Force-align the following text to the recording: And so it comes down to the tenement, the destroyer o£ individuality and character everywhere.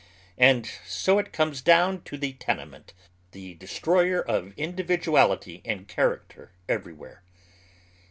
And 0.39 0.65
so 0.83 1.19
it 1.19 1.31
comes 1.31 1.61
down 1.61 2.01
to 2.05 2.17
the 2.17 2.33
tenement, 2.33 2.93
the 3.33 3.53
destroyer 3.53 4.25
o£ 4.27 4.51
individuality 4.57 5.61
and 5.63 5.87
character 5.87 6.53
everywhere. 6.67 7.21